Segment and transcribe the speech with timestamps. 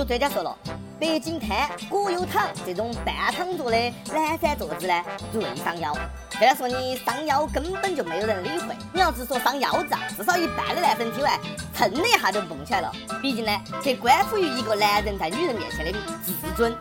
[0.00, 0.56] 有专家说了，
[0.98, 5.94] 北京摊、果油躺这种半躺着的懒散坐姿呢，最伤腰。
[6.30, 11.38] 虽然说你伤腰根本就没有人理会，你要是说伤腰子，至少一半的男生听完
[11.74, 12.90] 蹭的一下就蹦起来了。
[13.20, 13.52] 毕竟呢，
[13.82, 15.92] 这关乎于一个男人在女人面前的
[16.22, 16.74] 自尊。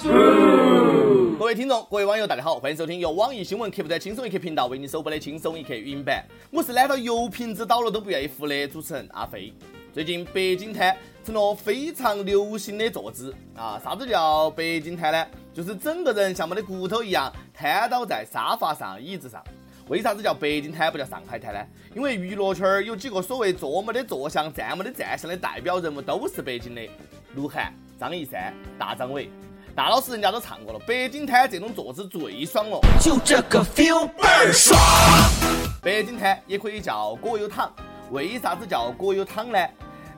[1.38, 6.24] 各位听众，各位网友，大家好，欢迎收听由网易新闻客户端轻松一刻频道为你首播的轻松一刻语音版。
[6.52, 9.54] 我是懒到油瓶子倒了都不愿意扶的主持人阿飞。
[9.92, 13.80] 最近北京瘫成了非常流行的坐姿啊！
[13.84, 15.26] 啥子叫北京瘫呢？
[15.54, 19.44] 就是整个人像没得骨头一样瘫倒在沙发上、椅子上。
[19.88, 21.60] 为啥子叫北京瘫不叫上海滩呢？
[21.96, 26.82] 因为娱乐圈有几个所谓坐没得坐相、站没得站相的代表人物都是北京的，
[27.36, 29.30] 鹿晗、张一山、大张伟。
[29.76, 34.80] 大老师人家都唱过了，北京瘫这种坐姿最爽了，就这个 feel 倍儿爽。
[35.82, 37.72] 北京瘫也可以叫葛优躺。
[38.12, 39.60] 为啥子叫葛优躺呢？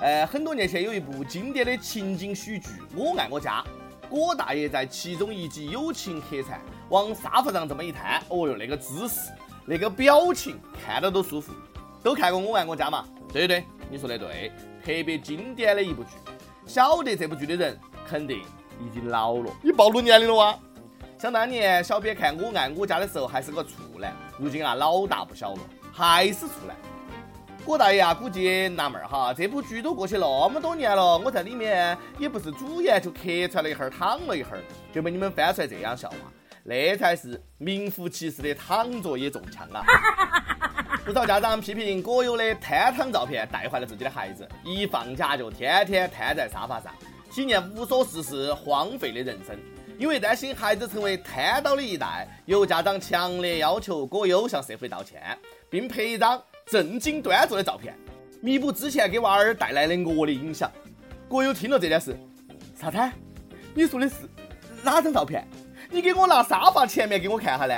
[0.01, 3.63] 呃，很多年前有一部经典的情景喜剧《我爱我家》，
[4.09, 9.29] 郭大爷在其中一集友情客串，往沙发上这么一瘫，哦哟，那个姿势，
[9.63, 11.53] 那个表情，看到都舒服。
[12.01, 13.05] 都看过《我爱我家》嘛？
[13.31, 14.51] 对对对，你说的对，
[14.83, 16.09] 特别经典的一部剧。
[16.65, 18.41] 晓得这部剧的人，肯定
[18.79, 19.51] 已经老了。
[19.61, 20.57] 你暴露年龄了哇？
[21.19, 25.59] 想当年小编看《我爱我家》的时候还是个处男，如今啊老大不小了，
[25.93, 26.75] 还是处男。
[27.63, 36.17] 郭大爷啊，估计纳闷儿哈，这部剧都过去那么多年了，我在里面也不是主演，就客串了一会儿，躺了一会儿，就被你们翻出来这样笑话，
[36.63, 39.85] 那才是名副其实的躺着也中枪啊！
[41.05, 46.91] 不少家长批评葛优的瘫躺照片带坏了自己的孩子，一放假就天天瘫在沙发上，
[47.31, 49.57] 体验无所事事、荒废的人生。
[49.97, 55.37] 因为担心孩子成为瘫倒的一代，有家长强烈要求葛优向社会道歉，
[55.69, 56.41] 并拍一张。
[56.65, 57.95] 正经端坐的照片，
[58.41, 60.71] 弥补之前给娃儿带来的恶劣影响。
[61.27, 62.15] 国友听了这件事，
[62.79, 62.97] 啥子？
[63.73, 64.15] 你说的是
[64.83, 65.47] 哪张照片？
[65.89, 67.73] 你给我拿沙发前面给我看下呢？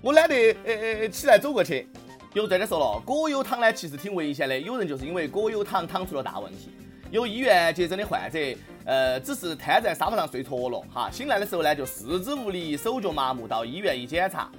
[0.00, 1.86] 我懒得呃呃起来走过去。
[2.34, 6.70] 有专家说了，果油躺呢其实挺危险的，有人就是因为果油躺躺出了大问题。
[7.10, 8.38] 有医院接诊的患者，
[8.86, 14.50] 呃，只是瘫在沙发上睡着了，哈，醒来的时候呢就四肢无力、手脚麻木，到医院一检查，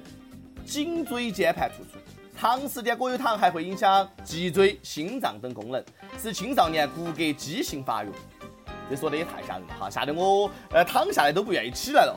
[0.64, 1.98] 颈椎间盘突出。
[2.44, 5.82] 长时间果油躺还会影响脊椎、心脏等功能，
[6.22, 8.10] 使青少年骨骼畸形发育。
[8.90, 12.14] 这说的也太吓人了哈，吓得我呃躺下来都不愿意起来了。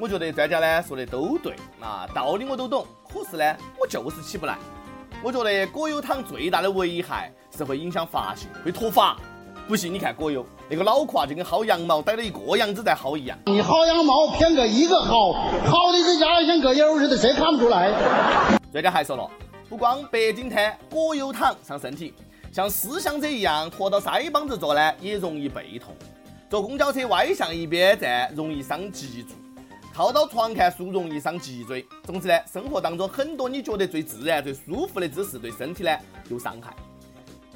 [0.00, 4.58] 我觉得专家呢说的都对啊，道理我都懂，可是呢我就是起不来。
[5.22, 9.16] 我觉得果油躺最大的危害是会影响发型，会脱发。
[9.68, 13.38] 不信你看果油那个脑壳啊，就跟薅羊毛逮了一个羊子在薅一样。
[13.46, 15.36] 你薅羊毛偏个一个薅，
[15.68, 17.92] 薅的这家伙像个友似的，谁看不出来？
[18.72, 19.30] 专家还说了。
[19.68, 22.14] 不光北京瘫、果油躺伤身体，
[22.50, 25.94] 像思想者一样拖到腮帮子坐呢，也容易背痛。
[26.48, 29.34] 坐公交车歪向一边站，容易伤脊柱；
[29.92, 31.86] 靠到床看书，容易伤脊椎。
[32.04, 35.94] 总之呢，生活当中很多你觉得最自然、最舒服的姿势，对身体呢
[36.30, 36.74] 有伤害。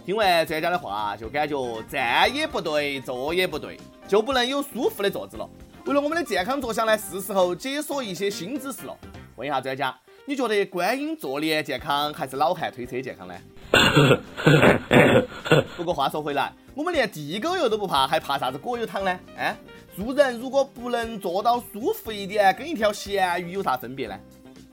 [0.04, 5.48] 听完专家的话，就感觉站也不对，坐也不对，就不能有舒服的坐姿了。
[5.86, 8.94] 为了我们的健康着想呢，是时候解锁一些新姿势了。
[9.36, 9.98] 问一下专家。
[10.24, 13.34] 你觉得观音坐莲健康还是老汉推车健康呢？
[15.76, 19.18] 不过话说回来，我们连地沟油都不怕，还怕啥子果油汤呢？
[19.36, 19.56] 哎，
[19.96, 24.16] 做人如果不能做到舒服一点，跟一条咸鱼有啥分别呢？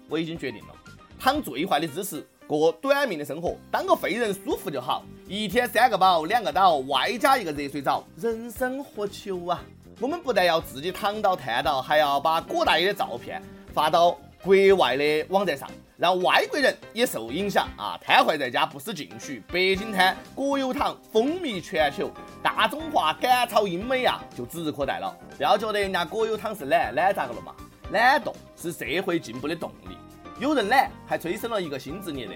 [0.07, 0.75] 我已经决定了，
[1.19, 5.03] 躺最坏的姿势，过短命的生活，当个废人舒服就好。
[5.27, 9.59] 一天三个饱，两个倒，外加一个热水澡，人生何求啊？
[9.99, 13.41] 我们不但要自己躺倒瘫倒，还要把果大爷的照片
[13.73, 14.15] 发到。
[14.41, 17.99] 国外的网站上，让外国人也受影响啊！
[18.01, 22.09] 瘫痪在家不思进取，北京瘫、果油躺风靡全球，
[22.41, 25.13] 大中华赶超英美啊，就指日可待了。
[25.35, 27.53] 不要觉得人家果油躺是懒，懒咋个了嘛？
[27.91, 29.97] 懒惰是社会进步的动力。
[30.39, 32.33] 有人懒，还催生了一个新职业的。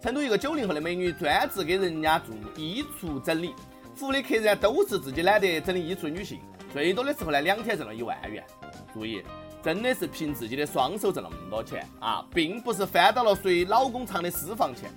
[0.00, 3.54] 成都一个九零后的美女，专职给人家做衣橱整理，
[3.94, 6.40] 服务的客人都是自己懒得整理衣橱的女性，
[6.72, 8.42] 最多的时候呢，两天挣了一万元。
[8.94, 9.22] 注意。
[9.62, 14.90] 真的是凭自己的双手挣那么多钱啊，并不是翻到了随老公藏的私房钱，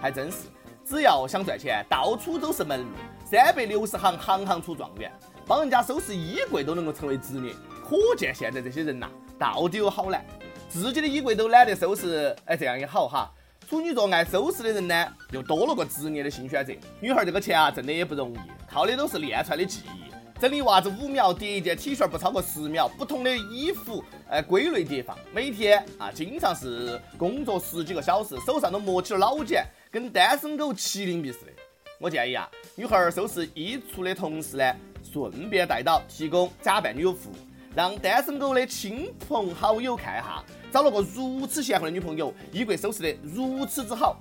[0.00, 0.38] 还真是。
[0.84, 2.86] 只要想赚钱，到处都是门路，
[3.24, 5.12] 三百六十行，行行出状元。
[5.44, 7.52] 帮人家收拾衣柜都能够成为职业，
[7.84, 9.08] 可见现在这些人呐，
[9.38, 10.24] 到底有好难。
[10.68, 13.30] 自己的衣柜都懒得收拾，哎，这样也好哈。
[13.68, 16.72] 处女座爱收拾的人呢，又多了个职业的新选择。
[17.00, 18.38] 女孩这个钱啊，挣的也不容易，
[18.72, 20.15] 靠的都是练出来的技艺。
[20.38, 25.16] 整理袜子五秒，叠一件 T 恤不超过十秒，不同的衣服，呃，归类叠放。
[25.32, 31.52] 每天啊，经常是工作十几个小时，手上都磨起了老茧，跟单身狗麒麟臂似的。
[31.98, 37.34] 我建议啊，女孩儿收拾衣橱的同时呢，顺便带到提供假扮女友服务，
[37.74, 44.18] 让单身狗的亲朋好友看一下，找了个如此贤惠的女朋友，衣柜收拾得如此之好。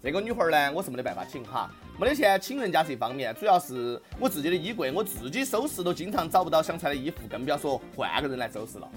[0.00, 8.88] 这个女孩儿呢，我是没得办法请哈，没得钱请人家是一方面，主要是我自己的衣柜我自己收拾都经常找不到想穿的衣服，更不要说换个人来收拾了。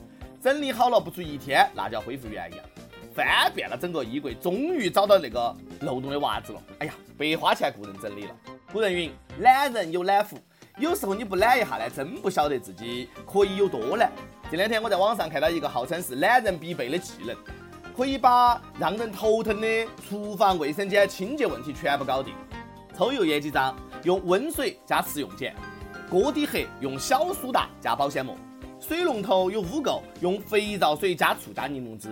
[0.41, 2.59] 整理好了不出一天，那就要恢复原样。
[3.13, 6.61] 翻遍了整个衣柜，终于找到那个漏洞的袜子了。
[6.79, 8.35] 哎呀，白花钱雇人整理了。
[8.73, 9.11] 古人云：
[9.41, 10.35] 懒人有懒福。
[10.79, 14.11] 有时候你不懒一下呢，真不晓得自己可以有多懒。
[14.49, 17.35] 这两天我在网上看到一个号称是懒人必备的技能。
[17.95, 22.33] 可以把让人头疼的厨房卫生间清洁问题全部搞定。
[22.97, 25.53] 抽油烟机脏用温水加食用碱，
[26.09, 28.35] 锅底黑用小苏打加保鲜膜，
[28.79, 32.11] 水龙头有污垢用肥皂水加醋加柠檬汁。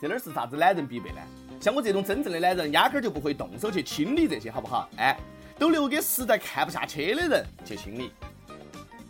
[0.00, 1.20] 这哪是啥子懒人必备呢？
[1.60, 4.88] 像我这种真正的懒人，压根儿就不会动手去清理这些，好不好？
[4.96, 5.16] 哎，
[5.56, 8.10] 都留给实在看不下去的人去清理。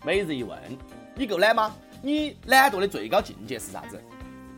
[0.04, 0.58] 每日一问：
[1.14, 1.74] 你够懒吗？
[2.02, 3.98] 你懒惰的最高境界是啥子？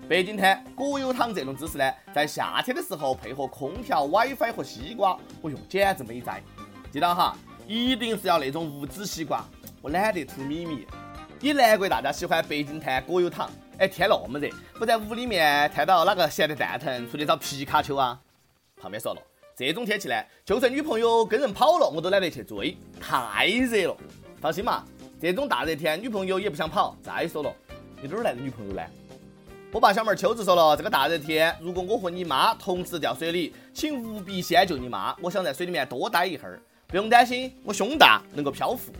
[0.08, 6.42] 北京滩果油汤这种姿势呢，在夏天的时候配合空调、WiFi 和西瓜，哦哟，简直美哉！
[6.96, 7.36] 记到哈，
[7.68, 9.44] 一定是要那种无籽西瓜，
[9.82, 10.86] 我懒得吐米米。
[11.42, 13.50] 也难怪大家喜欢北京滩果油糖。
[13.76, 14.48] 哎，天那么热，
[14.78, 18.18] 不在屋里面看到哪个闲得蛋疼，出去找皮卡丘啊？
[18.80, 19.20] 旁边说了，
[19.54, 23.96] 这种天气呢，就算女朋友跟人跑了，我都懒得去追，太热了。
[24.40, 24.82] 放心嘛，
[25.20, 26.96] 这种大热天，女朋友也不想跑。
[27.02, 27.54] 再说了，
[28.00, 28.82] 你哪儿来的女朋友呢？
[29.70, 35.14] 我爸小妹秋子说了，这个大热天，如果我和你妈同时掉水里，请务必先救你妈。
[35.20, 38.92] 我想在水里面多待一会儿，不用担心，我胸大，能够漂浮。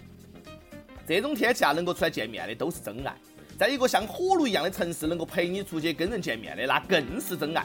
[1.07, 3.15] 这种天气啊，能够出来见面的都是真爱。
[3.57, 7.65] 在一个像火炉一样的城市，能够陪你出去跟人见面的，那更是真爱。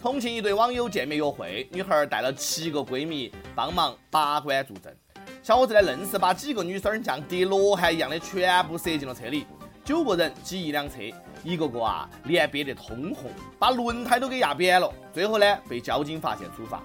[0.00, 4.94] 重庆一对网友见面约会，女孩带了七个闺蜜帮忙把关助阵，
[5.42, 9.46] 小伙子呢，愣是把几个女生像叠罗汉一样的全部塞进了车里，
[9.82, 10.96] 九个人挤一辆车。
[11.44, 13.30] 一个个啊，脸憋得通红，
[13.60, 14.92] 把轮胎都给压扁了。
[15.14, 16.82] 最后呢，被交警发现处罚。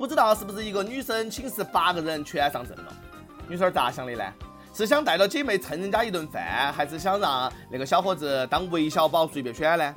[0.00, 2.92] 不知道是不是一个女生寝室八个人全上阵了？
[3.46, 4.24] 女生咋想的呢？
[4.72, 9.94] 是想带着姐妹蹭人家一顿饭，还是想让那个小伙子当韦小宝随便选呢？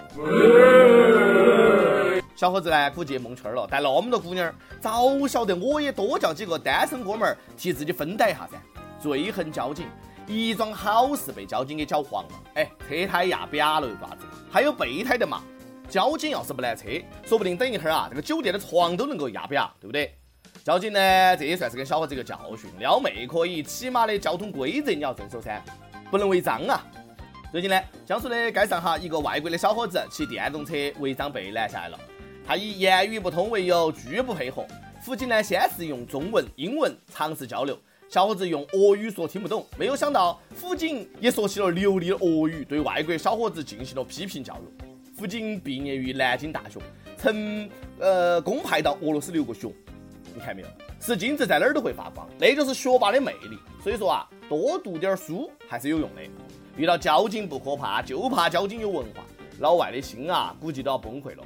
[2.36, 3.66] 小伙子呢，估计蒙圈了。
[3.66, 8.58] 带那么多姑娘，早晓得我也多叫几个单身哥们儿替自己分担一下噻。
[9.00, 9.88] 最恨交警。
[10.28, 14.26] 一桩好事被交警给搅黄了，哎，车胎压扁了又咋子？
[14.52, 15.42] 还有备胎的嘛？
[15.94, 16.88] 交警要是不拦车，
[17.24, 20.12] 说不定等一会儿啊，这个酒店的床都能够压扁，对不对？
[20.64, 25.62] 交警呢，这也算是给小伙子一个教训，撩妹可以，起码的交通规则你要遵守噻，
[26.10, 26.84] 不能违章啊。
[27.52, 32.00] 最近呢，江苏的街上哈，一个外国的小伙子骑电动车违章被拦下来了，
[32.44, 34.66] 他以言语不通为由拒不配合，
[35.00, 37.78] 辅警呢先是用中文、英文尝试交流。
[38.10, 44.93] 小伙子用俄语说听不懂，没有想到辅警也说起了流利的俄语，对外国小伙子进行了批评教育。
[45.16, 46.80] 辅警毕业于南京大学，
[47.18, 47.70] 曾
[48.00, 49.70] 呃公派到俄罗斯留过学。
[50.34, 50.68] 你看没有，
[51.00, 53.60] 是金子在哪儿都会发光，那就是学霸的魅力。
[53.84, 56.22] 所以说啊，多读点书还是有用的。
[56.76, 59.24] 遇到交警不可怕，就怕交警有文化，
[59.60, 61.44] 老外的心啊，估计都要崩溃了。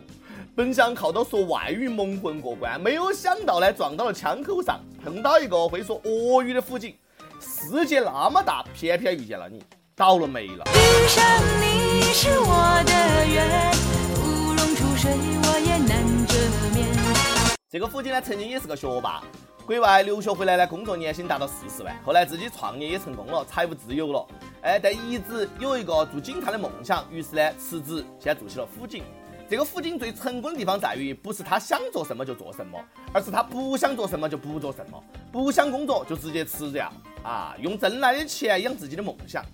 [0.56, 6.96] 本想靠到说外语蒙混过关，没有想到呢撞到了枪口上，碰到一个会说俄语的辅警。
[7.42, 9.62] 世界那么大，偏偏遇见了你，
[9.94, 10.64] 倒了霉了。
[12.20, 13.72] 是我的缘，
[14.24, 16.34] 乌龙出水我也难遮
[16.74, 16.90] 面。
[17.70, 19.22] 这个辅警呢，曾经也是个学霸，
[19.68, 24.26] 国外留学回来呢，工作年薪达到四十万，后来自己创业也成功了，财务自由了。
[24.64, 29.04] 哎，但一直有一个做警察的梦想，于是呢辞职，现在做起了辅警。
[29.48, 32.84] 这个辅警最成功的地方在于，不是他想做什么就做什么，
[33.14, 37.56] 而是他不想做什么就不做什么，不想工作就直接辞掉啊！
[37.62, 39.46] 用挣来的钱养自己的梦想。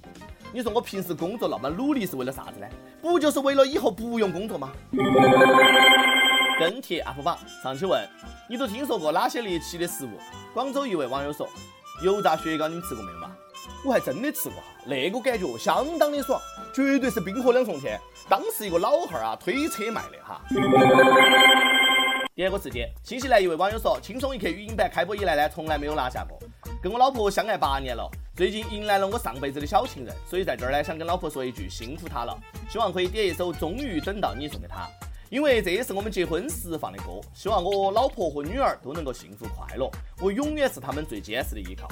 [0.56, 2.68] 你说我平时工作那么努力是为了啥子呢？
[3.02, 4.72] 不就是为了以后不用工作吗？
[6.60, 8.08] 跟帖 UP 榜上去问：
[8.48, 10.12] 你都听说过哪些猎奇的食物？
[10.54, 11.50] 广州一位网友说：
[12.04, 13.32] 油炸雪糕，你们吃过没有嘛？
[13.84, 16.40] 我还真的吃过哈，那个感觉相当的爽，
[16.72, 18.00] 绝对是冰火两重天。
[18.30, 20.40] 当时一个老汉儿啊推车卖的哈。
[22.36, 26.38] 第二个事件，新西兰一位网友说，轻松一刻语音版开播以来呢，从来没有拿下过。
[26.80, 32.36] 跟我老婆相爱八年了，最近迎来了我上辈子的小情人，所以在这儿呢，想跟老婆说一句辛苦她了，
[32.68, 34.90] 希望可以点一首《终于等到你》送给她，
[35.30, 37.22] 因为这也是我们结婚时放的歌。
[37.32, 39.88] 希望我老婆和女儿都能够幸福快乐，
[40.20, 41.88] 我永远是他们最坚实的依靠。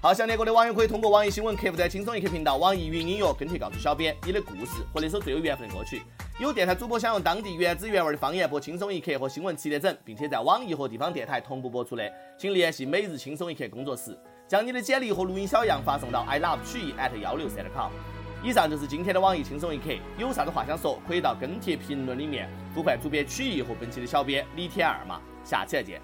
[0.00, 6.02] 好，想听歌的网友可以通过网易新闻客户端“轻松一刻”频道、网易云音乐跟帖告诉小编你的故事和那首最有缘分的歌曲。
[6.38, 14.16] 有电台主播想用当地原汁原味的方言播《轻松一刻》和新闻七点整，并且在网易和地方电台同步播出的，请联系每日轻松一刻工作室。
[14.46, 17.90] 将你的简历和录音小样发送到 i love 曲艺 at 幺六三 com。
[18.42, 25.18] 以上就是今天的网易轻松一刻，有啥子话想说，可以到跟帖评论里面呼唤主编曲艺和本期的小编李天二嘛。
[25.42, 26.00] 下期再见。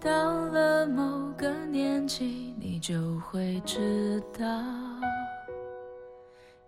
[0.00, 4.44] 到了某个年纪，你就会知道，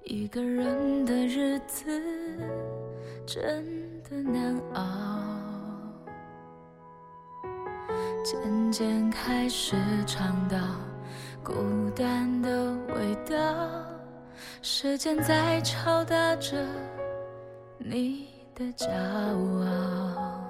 [0.04, 1.84] 一个人的日子
[3.26, 4.82] 真的难熬。
[8.24, 10.56] 渐渐开始尝到
[11.46, 11.54] 孤
[11.94, 13.36] 单的味道，
[14.62, 16.56] 时间在敲打着
[17.78, 20.40] 你的骄傲。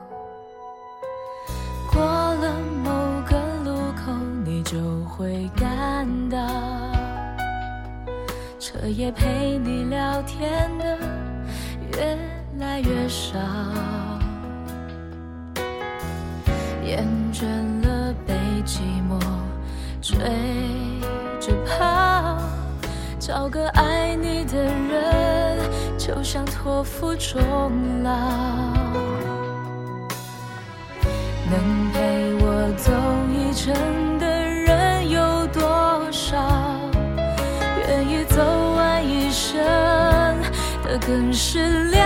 [1.93, 2.91] 过了某
[3.29, 4.11] 个路口，
[4.43, 6.38] 你就会感到，
[8.59, 10.99] 彻夜陪你聊天的
[11.93, 12.19] 越
[12.59, 13.38] 来越少。
[16.87, 17.45] 厌倦
[17.87, 18.33] 了被
[18.65, 19.21] 寂寞
[20.00, 20.17] 追，
[23.26, 25.59] 找个爱你的人，
[25.99, 27.35] 就像托付终
[28.04, 28.12] 老。
[31.50, 32.92] 能陪我走
[33.35, 33.75] 一程
[34.21, 36.37] 的人有多少？
[37.88, 38.40] 愿意走
[38.76, 39.59] 完一生
[40.85, 42.06] 的更是寥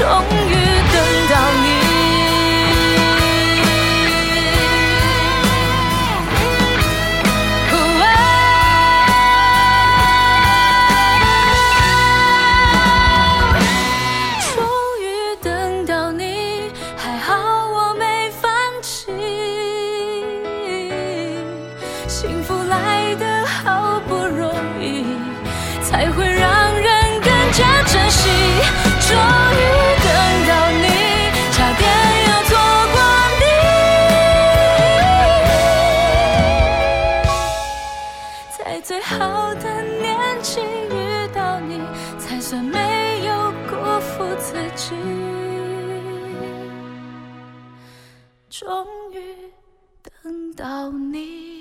[0.00, 0.54] 终于
[0.92, 0.96] 等
[1.28, 1.66] 到你
[14.40, 14.56] 终
[15.02, 17.34] 于等到你还好
[17.68, 19.12] 我没放弃
[22.08, 25.04] 幸福来得好不容易
[25.82, 28.80] 才会让人更加珍惜。
[29.10, 29.79] 终于
[48.50, 49.52] 终于
[50.02, 51.59] 等到你。